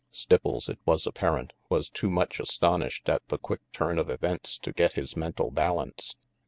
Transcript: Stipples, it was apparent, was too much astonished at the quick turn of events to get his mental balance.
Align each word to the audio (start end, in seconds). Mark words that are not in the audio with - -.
Stipples, 0.11 0.67
it 0.67 0.79
was 0.83 1.05
apparent, 1.05 1.53
was 1.69 1.87
too 1.87 2.09
much 2.09 2.39
astonished 2.39 3.07
at 3.07 3.27
the 3.27 3.37
quick 3.37 3.61
turn 3.71 3.99
of 3.99 4.09
events 4.09 4.57
to 4.57 4.73
get 4.73 4.93
his 4.93 5.15
mental 5.15 5.51
balance. 5.51 6.15